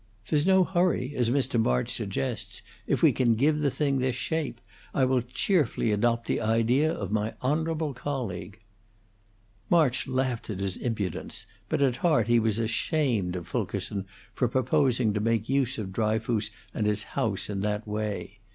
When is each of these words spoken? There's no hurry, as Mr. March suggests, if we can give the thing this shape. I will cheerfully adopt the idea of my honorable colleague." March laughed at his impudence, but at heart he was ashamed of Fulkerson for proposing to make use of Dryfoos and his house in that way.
There's 0.27 0.47
no 0.47 0.63
hurry, 0.63 1.13
as 1.15 1.29
Mr. 1.29 1.61
March 1.61 1.91
suggests, 1.91 2.63
if 2.87 3.03
we 3.03 3.11
can 3.11 3.35
give 3.35 3.59
the 3.59 3.69
thing 3.69 3.99
this 3.99 4.15
shape. 4.15 4.59
I 4.95 5.05
will 5.05 5.21
cheerfully 5.21 5.91
adopt 5.91 6.25
the 6.25 6.41
idea 6.41 6.91
of 6.91 7.11
my 7.11 7.35
honorable 7.39 7.93
colleague." 7.93 8.59
March 9.69 10.07
laughed 10.07 10.49
at 10.49 10.59
his 10.59 10.75
impudence, 10.75 11.45
but 11.69 11.83
at 11.83 11.97
heart 11.97 12.25
he 12.25 12.39
was 12.39 12.57
ashamed 12.57 13.35
of 13.35 13.47
Fulkerson 13.47 14.07
for 14.33 14.47
proposing 14.47 15.13
to 15.13 15.19
make 15.19 15.47
use 15.47 15.77
of 15.77 15.91
Dryfoos 15.93 16.49
and 16.73 16.87
his 16.87 17.03
house 17.13 17.47
in 17.47 17.59
that 17.61 17.87
way. 17.87 18.39